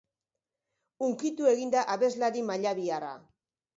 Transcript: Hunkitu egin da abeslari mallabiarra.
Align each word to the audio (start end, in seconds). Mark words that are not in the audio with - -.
Hunkitu 1.07 1.49
egin 1.51 1.73
da 1.75 1.83
abeslari 1.97 2.43
mallabiarra. 2.49 3.13